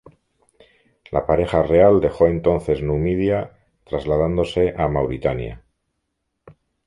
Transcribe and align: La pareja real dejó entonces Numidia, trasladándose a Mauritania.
La 1.11 1.27
pareja 1.27 1.61
real 1.61 2.01
dejó 2.01 2.25
entonces 2.25 2.81
Numidia, 2.81 3.51
trasladándose 3.85 4.73
a 4.75 4.87
Mauritania. 4.87 5.63